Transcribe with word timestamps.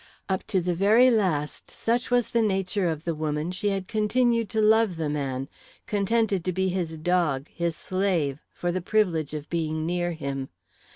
Up 0.27 0.41
to 0.47 0.61
the 0.61 0.73
very 0.73 1.11
last, 1.11 1.69
such 1.69 2.09
was 2.09 2.31
the 2.31 2.41
nature 2.41 2.87
of 2.87 3.03
the 3.03 3.13
woman, 3.13 3.51
she 3.51 3.69
had 3.69 3.87
continued 3.87 4.49
to 4.49 4.59
love 4.59 4.95
the 4.97 5.09
man, 5.09 5.47
contented 5.85 6.43
to 6.45 6.51
be 6.51 6.69
his 6.69 6.97
dog, 6.97 7.47
his 7.49 7.75
slave, 7.75 8.39
for 8.51 8.71
the 8.71 8.81
privilege 8.81 9.35
of 9.35 9.47
being 9.51 9.85
near 9.85 10.13
him. 10.13 10.49